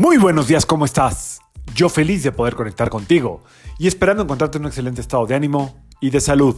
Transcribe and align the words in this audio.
Muy 0.00 0.16
buenos 0.16 0.48
días, 0.48 0.64
¿cómo 0.64 0.86
estás? 0.86 1.42
Yo 1.74 1.90
feliz 1.90 2.22
de 2.22 2.32
poder 2.32 2.54
conectar 2.54 2.88
contigo 2.88 3.42
y 3.78 3.86
esperando 3.86 4.22
encontrarte 4.22 4.56
en 4.56 4.62
un 4.62 4.68
excelente 4.68 5.02
estado 5.02 5.26
de 5.26 5.34
ánimo 5.34 5.84
y 6.00 6.08
de 6.08 6.22
salud. 6.22 6.56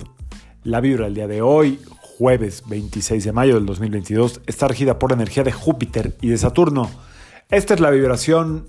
La 0.63 0.81
vibra 0.81 1.07
del 1.07 1.15
día 1.15 1.27
de 1.27 1.43
hoy, 1.43 1.81
jueves 1.99 2.63
26 2.69 3.25
de 3.25 3.33
mayo 3.33 3.57
del 3.57 3.67
2022, 3.67 4.43
está 4.47 4.69
regida 4.69 5.01
por 5.01 5.11
la 5.11 5.17
energía 5.17 5.43
de 5.43 5.51
Júpiter 5.51 6.17
y 6.21 6.29
de 6.29 6.39
Saturno. 6.39 6.89
Esta 7.51 7.75
es 7.75 7.81
la 7.81 7.91
vibración 7.91 8.69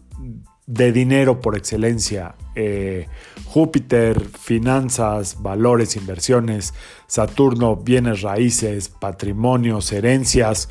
de 0.65 0.91
dinero 0.91 1.39
por 1.39 1.55
excelencia. 1.55 2.33
Eh, 2.55 3.05
Júpiter, 3.45 4.27
finanzas, 4.27 5.43
valores, 5.43 5.95
inversiones. 5.95 6.73
Saturno, 7.05 7.75
bienes 7.75 8.23
raíces, 8.23 8.89
patrimonios, 8.89 9.91
herencias. 9.91 10.67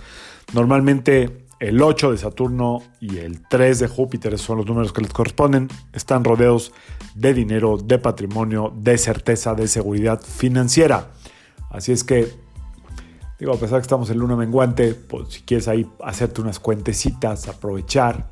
Normalmente 0.55 1.42
el 1.63 1.81
8 1.81 2.11
de 2.11 2.19
Saturno 2.19 2.83
y 2.99 3.19
el 3.19 3.47
3 3.47 3.79
de 3.79 3.87
Júpiter 3.87 4.37
son 4.37 4.57
los 4.57 4.67
números 4.67 4.93
que 4.93 5.01
les 5.01 5.13
corresponden. 5.13 5.69
Están 5.93 6.25
rodeados 6.25 6.73
de 7.15 7.33
dinero, 7.35 7.79
de 7.79 8.01
patrimonio, 8.01 8.73
de 8.77 8.99
certeza, 8.99 9.55
de 9.55 9.69
seguridad 9.69 10.21
financiera. 10.21 11.13
Así 11.71 11.93
es 11.93 12.03
que, 12.03 12.27
digo, 13.39 13.53
a 13.53 13.55
pesar 13.55 13.75
de 13.75 13.79
que 13.79 13.83
estamos 13.83 14.11
en 14.11 14.19
luna 14.19 14.35
menguante, 14.35 14.93
pues 14.95 15.35
si 15.35 15.43
quieres 15.43 15.69
ahí 15.69 15.89
hacerte 16.03 16.41
unas 16.41 16.59
cuentecitas, 16.59 17.47
aprovechar 17.47 18.29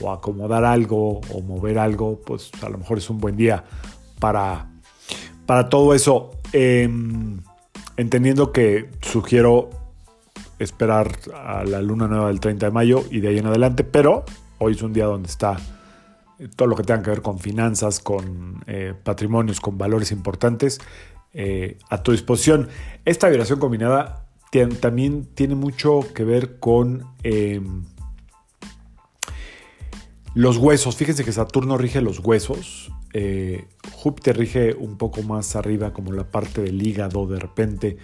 o 0.00 0.10
acomodar 0.10 0.64
algo 0.64 1.20
o 1.34 1.42
mover 1.42 1.78
algo, 1.78 2.18
pues 2.24 2.50
a 2.62 2.70
lo 2.70 2.78
mejor 2.78 2.96
es 2.96 3.10
un 3.10 3.18
buen 3.18 3.36
día 3.36 3.62
para, 4.20 4.70
para 5.44 5.68
todo 5.68 5.92
eso. 5.92 6.30
Em, 6.54 7.42
entendiendo 7.98 8.52
que 8.52 8.88
sugiero 9.02 9.68
esperar 10.60 11.10
a 11.34 11.64
la 11.64 11.80
luna 11.80 12.06
nueva 12.06 12.28
del 12.28 12.38
30 12.38 12.66
de 12.66 12.72
mayo 12.72 13.02
y 13.10 13.20
de 13.20 13.28
ahí 13.28 13.38
en 13.38 13.46
adelante, 13.46 13.82
pero 13.82 14.24
hoy 14.58 14.74
es 14.74 14.82
un 14.82 14.92
día 14.92 15.06
donde 15.06 15.28
está 15.28 15.56
eh, 16.38 16.48
todo 16.54 16.68
lo 16.68 16.76
que 16.76 16.84
tenga 16.84 17.02
que 17.02 17.10
ver 17.10 17.22
con 17.22 17.38
finanzas, 17.38 17.98
con 17.98 18.62
eh, 18.66 18.94
patrimonios, 19.02 19.58
con 19.60 19.78
valores 19.78 20.12
importantes 20.12 20.78
eh, 21.32 21.78
a 21.88 22.02
tu 22.02 22.12
disposición. 22.12 22.68
Esta 23.04 23.28
vibración 23.28 23.58
combinada 23.58 24.26
también 24.80 25.26
tiene 25.34 25.54
mucho 25.54 26.00
que 26.14 26.24
ver 26.24 26.58
con 26.58 27.06
em, 27.22 27.84
los 30.34 30.56
huesos. 30.58 30.96
Fíjense 30.96 31.24
que 31.24 31.32
Saturno 31.32 31.78
rige 31.78 32.00
los 32.00 32.18
huesos. 32.18 32.92
Júpiter 33.92 34.36
rige 34.36 34.74
un 34.74 34.98
poco 34.98 35.22
más 35.22 35.56
arriba, 35.56 35.92
como 35.92 36.12
la 36.12 36.24
parte 36.24 36.62
del 36.62 36.84
hígado 36.84 37.26
de 37.26 37.38
repente. 37.38 37.96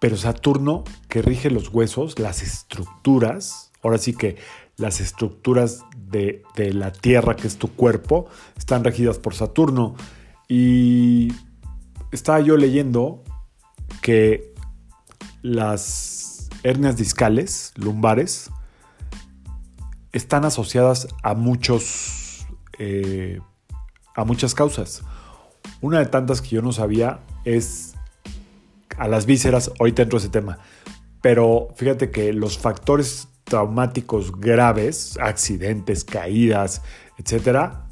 Pero 0.00 0.16
Saturno, 0.16 0.84
que 1.08 1.22
rige 1.22 1.50
los 1.50 1.68
huesos, 1.68 2.18
las 2.18 2.42
estructuras, 2.42 3.70
ahora 3.82 3.98
sí 3.98 4.14
que 4.14 4.36
las 4.76 5.00
estructuras 5.00 5.84
de, 5.96 6.42
la 6.56 6.90
Tierra, 6.90 7.36
que 7.36 7.46
es 7.46 7.58
tu 7.58 7.68
cuerpo, 7.68 8.26
están 8.56 8.82
regidas 8.82 9.18
por 9.18 9.34
Saturno. 9.34 9.94
Y 10.48 11.32
estaba 12.12 12.40
yo 12.40 12.56
leyendo 12.56 13.22
que 14.00 14.54
las 15.42 16.48
hernias 16.62 16.96
discales, 16.96 17.72
lumbares, 17.76 18.50
están 20.12 20.44
asociadas 20.44 21.08
a 21.22 21.34
muchos 21.34 22.46
eh, 22.78 23.38
a 24.16 24.24
muchas 24.24 24.54
causas. 24.54 25.02
Una 25.82 25.98
de 25.98 26.06
tantas 26.06 26.40
que 26.40 26.48
yo 26.48 26.62
no 26.62 26.72
sabía 26.72 27.20
es 27.44 27.94
a 29.00 29.08
las 29.08 29.24
vísceras, 29.24 29.72
ahorita 29.80 30.02
entro 30.02 30.18
ese 30.18 30.28
tema. 30.28 30.58
Pero 31.22 31.68
fíjate 31.74 32.10
que 32.10 32.34
los 32.34 32.58
factores 32.58 33.28
traumáticos 33.44 34.38
graves, 34.38 35.18
accidentes, 35.18 36.04
caídas, 36.04 36.82
etcétera, 37.18 37.88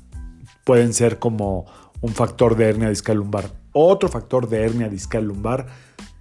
pueden 0.65 0.93
ser 0.93 1.19
como 1.19 1.65
un 2.03 2.13
factor 2.13 2.57
de 2.57 2.69
hernia 2.69 2.91
discal 2.91 3.17
lumbar. 3.17 3.51
Otro 3.73 4.11
factor 4.11 4.51
de 4.51 4.63
hernia 4.63 4.91
discal 4.91 5.25
lumbar 5.25 5.67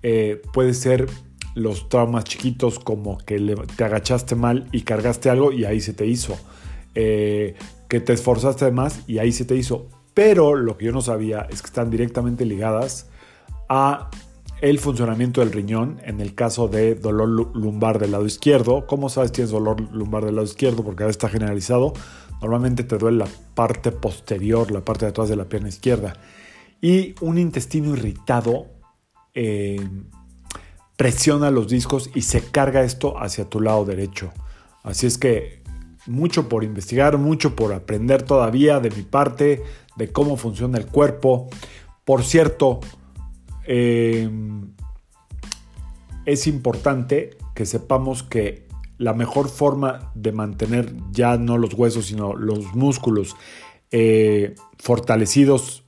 eh, 0.04 0.42
puede 0.54 0.74
ser 0.74 1.08
los 1.54 1.90
traumas 1.90 2.24
chiquitos 2.24 2.80
como 2.80 3.18
que 3.18 3.40
te 3.76 3.84
agachaste 3.84 4.36
mal 4.36 4.70
y 4.72 4.84
cargaste 4.84 5.30
algo 5.30 5.52
y 5.52 5.66
ahí 5.66 5.82
se 5.82 5.94
te 5.94 6.06
hizo. 6.06 6.38
Eh, 6.96 7.56
que 7.90 8.00
te 8.00 8.14
esforzaste 8.14 8.72
más 8.72 9.02
y 9.06 9.18
ahí 9.20 9.34
se 9.34 9.44
te 9.44 9.56
hizo. 9.56 9.90
Pero 10.14 10.56
lo 10.56 10.78
que 10.78 10.86
yo 10.86 10.94
no 10.94 11.02
sabía 11.02 11.46
es 11.50 11.62
que 11.62 11.68
están 11.68 11.90
directamente 11.90 12.46
ligadas 12.46 13.10
a 13.68 14.10
el 14.62 14.80
funcionamiento 14.80 15.42
del 15.42 15.52
riñón 15.52 16.00
en 16.04 16.20
el 16.20 16.34
caso 16.34 16.68
de 16.68 16.96
dolor 16.96 17.56
lumbar 17.56 18.00
del 18.00 18.12
lado 18.12 18.26
izquierdo. 18.26 18.88
¿Cómo 18.88 19.10
sabes 19.10 19.32
tienes 19.32 19.52
dolor 19.52 19.82
lumbar 19.94 20.26
del 20.26 20.36
lado 20.36 20.48
izquierdo? 20.48 20.84
Porque 20.84 21.04
ahora 21.04 21.12
está 21.12 21.30
generalizado. 21.30 21.94
Normalmente 22.42 22.84
te 22.84 22.98
duele 22.98 23.20
la 23.20 23.28
parte 23.56 23.92
posterior, 23.92 24.72
la 24.72 24.82
parte 24.82 25.06
de 25.06 25.12
atrás 25.12 25.30
de 25.30 25.36
la 25.36 25.46
pierna 25.46 25.70
izquierda. 25.70 26.14
Y 26.82 27.16
un 27.22 27.38
intestino 27.38 27.94
irritado 27.94 28.68
eh, 29.34 29.88
presiona 30.96 31.52
los 31.52 31.68
discos 31.68 32.10
y 32.16 32.24
se 32.24 32.42
carga 32.42 32.84
esto 32.84 33.20
hacia 33.20 33.50
tu 33.50 33.62
lado 33.62 33.86
derecho. 33.86 34.32
Así 34.84 35.06
es 35.06 35.18
que 35.18 35.62
mucho 36.08 36.50
por 36.50 36.64
investigar, 36.64 37.18
mucho 37.18 37.56
por 37.56 37.74
aprender 37.74 38.24
todavía 38.24 38.80
de 38.80 38.90
mi 38.90 39.04
parte, 39.04 39.64
de 39.96 40.12
cómo 40.12 40.38
funciona 40.38 40.78
el 40.78 40.88
cuerpo. 40.88 41.50
Por 42.06 42.24
cierto, 42.24 42.80
Em, 43.68 44.74
es 46.26 46.48
importante 46.48 47.38
que 47.54 47.66
sepamos 47.66 48.24
que 48.24 48.66
la 48.98 49.14
mejor 49.14 49.50
forma 49.50 50.12
de 50.16 50.32
mantener 50.32 50.94
ya 51.12 51.38
no 51.38 51.58
los 51.58 51.74
huesos, 51.74 52.08
sino 52.08 52.34
los 52.34 52.74
músculos 52.74 53.36
eh, 53.92 54.56
fortalecidos 54.80 55.84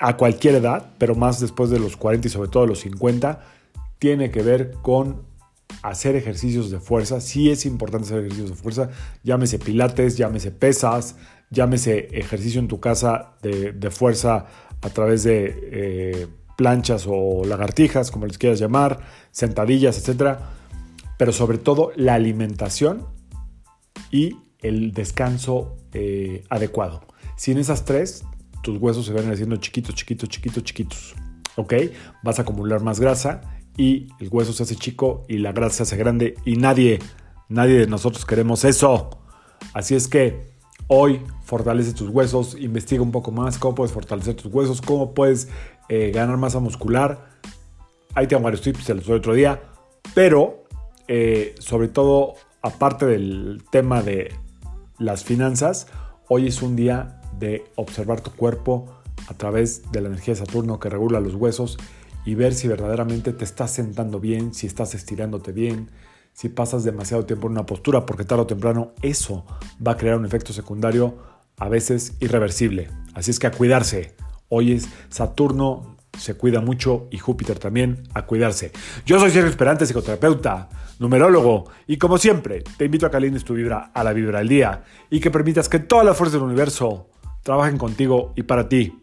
a 0.00 0.16
cualquier 0.16 0.56
edad, 0.56 0.90
pero 0.98 1.14
más 1.14 1.40
después 1.40 1.70
de 1.70 1.78
los 1.78 1.96
40 1.96 2.28
y 2.28 2.30
sobre 2.30 2.50
todo 2.50 2.66
los 2.66 2.80
50, 2.80 3.40
tiene 3.98 4.30
que 4.30 4.42
ver 4.42 4.72
con 4.82 5.22
hacer 5.82 6.16
ejercicios 6.16 6.70
de 6.70 6.80
fuerza. 6.80 7.20
Sí 7.20 7.50
es 7.50 7.64
importante 7.64 8.06
hacer 8.06 8.18
ejercicios 8.18 8.50
de 8.50 8.56
fuerza, 8.56 8.90
llámese 9.22 9.58
pilates, 9.58 10.16
llámese 10.16 10.50
pesas, 10.50 11.16
llámese 11.50 12.08
ejercicio 12.12 12.60
en 12.60 12.68
tu 12.68 12.80
casa 12.80 13.36
de, 13.42 13.90
fuerza 13.90 14.46
a 14.80 14.90
través 14.90 15.22
de... 15.22 15.54
Eh, 15.72 16.26
planchas 16.58 17.06
o 17.08 17.44
lagartijas, 17.44 18.10
como 18.10 18.26
les 18.26 18.36
quieras 18.36 18.58
llamar, 18.58 18.98
sentadillas, 19.30 19.96
etc. 19.96 20.38
Pero 21.16 21.32
sobre 21.32 21.56
todo 21.56 21.92
la 21.94 22.14
alimentación 22.14 23.06
y 24.10 24.36
el 24.58 24.92
descanso 24.92 25.76
eh, 25.92 26.42
adecuado. 26.50 27.02
Sin 27.36 27.58
esas 27.58 27.84
tres, 27.84 28.24
tus 28.64 28.76
huesos 28.78 29.06
se 29.06 29.12
van 29.12 29.30
haciendo 29.30 29.54
chiquitos, 29.58 29.94
chiquitos, 29.94 30.28
chiquitos, 30.28 30.64
chiquitos. 30.64 31.14
¿Ok? 31.54 31.74
Vas 32.24 32.40
a 32.40 32.42
acumular 32.42 32.82
más 32.82 32.98
grasa 32.98 33.40
y 33.76 34.08
el 34.18 34.28
hueso 34.28 34.52
se 34.52 34.64
hace 34.64 34.74
chico 34.74 35.24
y 35.28 35.38
la 35.38 35.52
grasa 35.52 35.76
se 35.76 35.82
hace 35.84 35.96
grande 35.96 36.34
y 36.44 36.56
nadie, 36.56 36.98
nadie 37.48 37.78
de 37.78 37.86
nosotros 37.86 38.26
queremos 38.26 38.64
eso. 38.64 39.10
Así 39.74 39.94
es 39.94 40.08
que 40.08 40.57
hoy 40.88 41.22
fortalece 41.44 41.92
tus 41.92 42.10
huesos, 42.10 42.56
investiga 42.58 43.02
un 43.02 43.12
poco 43.12 43.30
más 43.30 43.58
cómo 43.58 43.76
puedes 43.76 43.92
fortalecer 43.92 44.34
tus 44.34 44.52
huesos, 44.52 44.82
cómo 44.82 45.14
puedes 45.14 45.48
eh, 45.88 46.10
ganar 46.12 46.36
masa 46.36 46.58
muscular. 46.58 47.28
Ahí 48.14 48.26
tengo 48.26 48.42
varios 48.42 48.62
tips, 48.62 48.84
se 48.84 48.94
los 48.94 49.06
doy 49.06 49.18
otro 49.18 49.34
día. 49.34 49.62
Pero, 50.14 50.64
eh, 51.06 51.54
sobre 51.60 51.88
todo, 51.88 52.34
aparte 52.62 53.06
del 53.06 53.62
tema 53.70 54.02
de 54.02 54.34
las 54.98 55.22
finanzas, 55.24 55.86
hoy 56.28 56.48
es 56.48 56.62
un 56.62 56.74
día 56.74 57.20
de 57.38 57.64
observar 57.76 58.20
tu 58.20 58.32
cuerpo 58.32 58.86
a 59.28 59.34
través 59.34 59.92
de 59.92 60.00
la 60.00 60.08
energía 60.08 60.34
de 60.34 60.40
Saturno 60.40 60.80
que 60.80 60.88
regula 60.88 61.20
los 61.20 61.34
huesos 61.34 61.78
y 62.24 62.34
ver 62.34 62.54
si 62.54 62.66
verdaderamente 62.66 63.32
te 63.32 63.44
estás 63.44 63.70
sentando 63.70 64.20
bien, 64.20 64.52
si 64.54 64.66
estás 64.66 64.94
estirándote 64.94 65.52
bien, 65.52 65.90
si 66.38 66.48
pasas 66.48 66.84
demasiado 66.84 67.26
tiempo 67.26 67.48
en 67.48 67.54
una 67.54 67.66
postura, 67.66 68.06
porque 68.06 68.22
tarde 68.22 68.42
o 68.42 68.46
temprano 68.46 68.92
eso 69.02 69.44
va 69.84 69.92
a 69.92 69.96
crear 69.96 70.16
un 70.16 70.24
efecto 70.24 70.52
secundario 70.52 71.18
a 71.56 71.68
veces 71.68 72.16
irreversible. 72.20 72.88
Así 73.12 73.32
es 73.32 73.40
que 73.40 73.48
a 73.48 73.50
cuidarse. 73.50 74.14
Hoy 74.48 74.70
es 74.70 74.88
Saturno, 75.08 75.96
se 76.16 76.34
cuida 76.34 76.60
mucho 76.60 77.08
y 77.10 77.18
Júpiter 77.18 77.58
también 77.58 78.04
a 78.14 78.24
cuidarse. 78.24 78.70
Yo 79.04 79.18
soy 79.18 79.32
Sergio 79.32 79.50
Esperante, 79.50 79.84
psicoterapeuta, 79.84 80.68
numerólogo 81.00 81.64
y 81.88 81.96
como 81.96 82.18
siempre 82.18 82.62
te 82.76 82.84
invito 82.84 83.06
a 83.06 83.10
que 83.10 83.16
alines 83.16 83.44
tu 83.44 83.54
vibra 83.54 83.90
a 83.92 84.04
la 84.04 84.12
vibra 84.12 84.38
del 84.38 84.48
día 84.48 84.84
y 85.10 85.18
que 85.18 85.32
permitas 85.32 85.68
que 85.68 85.80
todas 85.80 86.06
las 86.06 86.16
fuerzas 86.16 86.34
del 86.34 86.48
universo 86.48 87.10
trabajen 87.42 87.78
contigo 87.78 88.32
y 88.36 88.44
para 88.44 88.68
ti. 88.68 88.96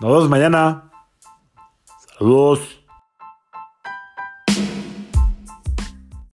Nos 0.00 0.12
vemos 0.12 0.28
mañana. 0.28 0.92
Saludos. 2.16 2.85